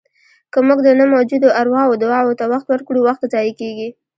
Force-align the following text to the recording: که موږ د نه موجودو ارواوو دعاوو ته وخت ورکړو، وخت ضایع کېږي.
که 0.51 0.59
موږ 0.67 0.79
د 0.83 0.89
نه 0.99 1.05
موجودو 1.13 1.55
ارواوو 1.61 1.99
دعاوو 2.03 2.37
ته 2.39 2.45
وخت 2.51 2.67
ورکړو، 2.69 2.99
وخت 3.07 3.21
ضایع 3.33 3.53
کېږي. 3.61 3.89